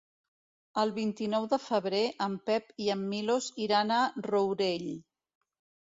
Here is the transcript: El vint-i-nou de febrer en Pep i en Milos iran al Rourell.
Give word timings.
El 0.83 0.93
vint-i-nou 0.95 1.45
de 1.51 1.59
febrer 1.65 2.01
en 2.27 2.37
Pep 2.51 2.73
i 2.85 2.89
en 2.97 3.07
Milos 3.13 3.53
iran 3.67 3.95
al 3.99 4.27
Rourell. 4.31 4.93